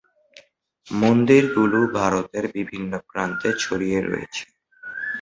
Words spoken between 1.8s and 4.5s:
ভারতের বিভিন্ন প্রান্তে ছড়িয়ে রয়েছে।